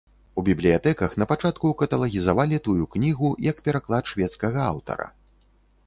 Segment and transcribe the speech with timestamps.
[0.41, 5.07] У бібліятэках напачатку каталагізавалі тую кнігу як пераклад шведскага аўтара.